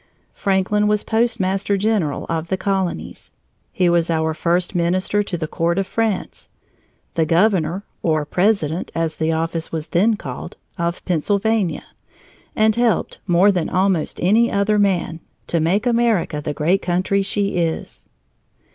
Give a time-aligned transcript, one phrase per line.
[0.33, 3.31] Franklin was postmaster general of the colonies;
[3.71, 6.49] he was our first minister to the Court of France,
[7.13, 11.85] the governor (or president, as the office was then called) of Pennsylvania,
[12.55, 17.57] and helped, more than almost any other man, to make America the great country she
[17.57, 18.09] is.